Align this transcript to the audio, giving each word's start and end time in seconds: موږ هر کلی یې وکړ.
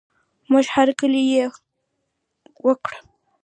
موږ 0.51 0.65
هر 0.75 0.89
کلی 0.99 1.23
یې 1.33 1.43
وکړ. 2.65 2.93